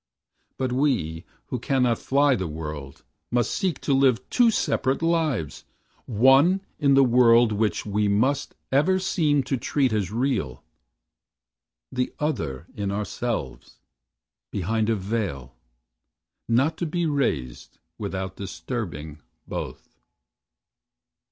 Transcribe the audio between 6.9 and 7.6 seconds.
the world